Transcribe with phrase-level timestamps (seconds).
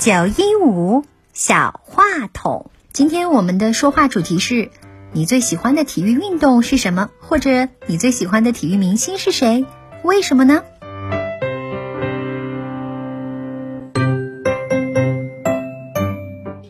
[0.00, 1.04] 九一五
[1.34, 2.70] 小话筒。
[2.90, 4.70] 今天我们的说话主题是：
[5.12, 7.10] 你最喜欢的体育运动是什么？
[7.20, 9.66] 或者你最喜欢的体育明星是谁？
[10.02, 10.64] 为什么呢？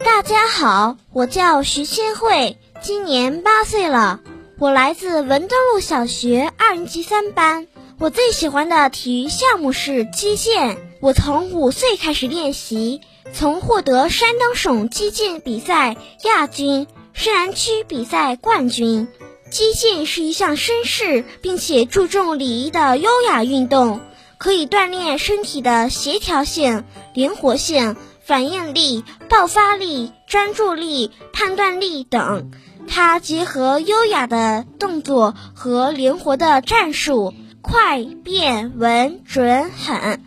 [0.01, 4.19] 大家好，我叫徐千惠，今年八岁了，
[4.59, 7.69] 我来自文登路小学二年级三班。
[8.01, 19.09] 我最喜欢的体育项目是击剑，我从五岁开始练习，曾获得山东省击剑比赛亚军、市南区比赛冠军。
[19.51, 24.01] 击剑是一项绅士并且注重礼仪的优雅运动，
[24.39, 26.85] 可以锻炼身体的协调性、
[27.15, 32.51] 灵活性、反应力、爆发力、专注力、判断力等。
[32.87, 37.35] 它结合优雅的动作和灵活的战术。
[37.63, 40.25] 快、变、稳、准、狠，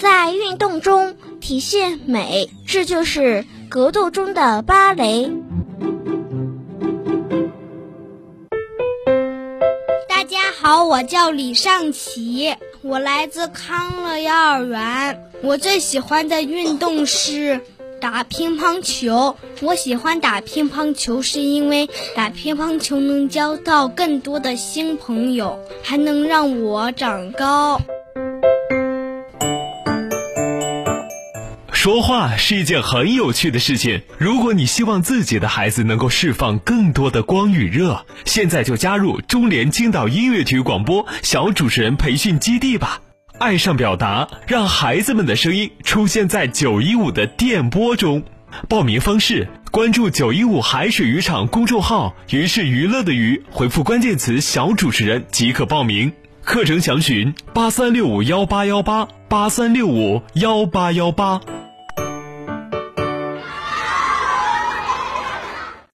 [0.00, 5.30] 在运动中体现美，这就是格斗中的芭蕾。
[10.08, 17.60] 大家好，我叫李尚奇，我来自康乐幼儿园，我最喜欢的运动是。
[18.00, 27.78] 打乒乓球，我喜欢打乒乓球，是因为打乒乓球能交到更多的新朋友，还能让我长高。
[31.80, 34.02] 说话是一件很有趣的事情。
[34.18, 43.00] 如果你希望自己的孩子能够释放更多的光与热，现在就加入中联青岛音乐体育广播小主持人培训基地吧。
[43.38, 48.22] 爱上表达，让孩子们的声音出现在九一五的电波中。
[48.68, 56.12] 报名方式：关注九一五海水渔场公众号，鱼是娱乐的鱼，回复关键词“小主持人”即可报名。
[56.44, 61.40] 课程详询八三六五幺八幺八八三六五幺八幺八。